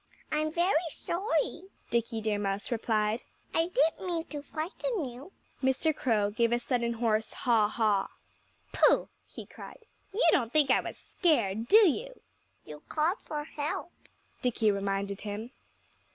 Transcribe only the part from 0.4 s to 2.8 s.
very sorry," Dickie Deer Mouse